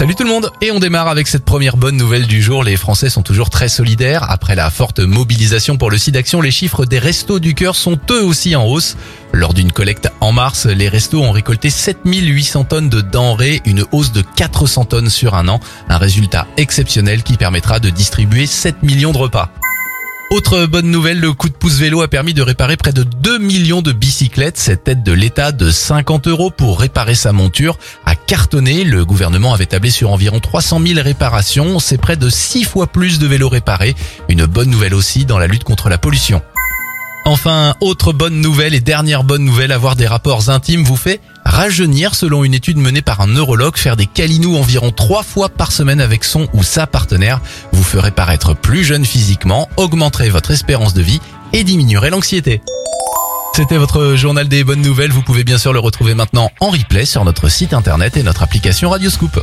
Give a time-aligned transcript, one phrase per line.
[0.00, 2.64] Salut tout le monde Et on démarre avec cette première bonne nouvelle du jour.
[2.64, 4.30] Les Français sont toujours très solidaires.
[4.30, 7.98] Après la forte mobilisation pour le site d'action, les chiffres des restos du cœur sont
[8.10, 8.96] eux aussi en hausse.
[9.34, 14.10] Lors d'une collecte en mars, les restos ont récolté 7800 tonnes de denrées, une hausse
[14.12, 15.60] de 400 tonnes sur un an.
[15.90, 19.52] Un résultat exceptionnel qui permettra de distribuer 7 millions de repas.
[20.30, 23.38] Autre bonne nouvelle, le coup de pouce vélo a permis de réparer près de 2
[23.38, 24.58] millions de bicyclettes.
[24.58, 27.76] Cette aide de l'État de 50 euros pour réparer sa monture
[28.06, 28.84] a cartonné.
[28.84, 31.80] Le gouvernement avait tablé sur environ 300 000 réparations.
[31.80, 33.96] C'est près de 6 fois plus de vélos réparés.
[34.28, 36.40] Une bonne nouvelle aussi dans la lutte contre la pollution.
[37.30, 42.16] Enfin, autre bonne nouvelle et dernière bonne nouvelle, avoir des rapports intimes vous fait rajeunir
[42.16, 46.00] selon une étude menée par un neurologue, faire des câlinous environ trois fois par semaine
[46.00, 47.40] avec son ou sa partenaire
[47.70, 51.20] vous ferait paraître plus jeune physiquement, augmenterait votre espérance de vie
[51.52, 52.62] et diminuerait l'anxiété.
[53.54, 57.04] C'était votre journal des bonnes nouvelles, vous pouvez bien sûr le retrouver maintenant en replay
[57.04, 59.40] sur notre site internet et notre application Radioscoop.